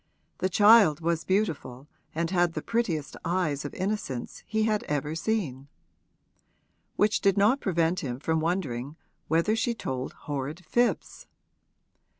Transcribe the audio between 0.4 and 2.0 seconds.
child was beautiful